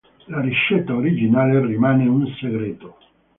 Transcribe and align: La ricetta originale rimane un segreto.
La 0.29 0.41
ricetta 0.41 0.95
originale 0.95 1.63
rimane 1.63 2.07
un 2.07 2.25
segreto. 2.39 2.97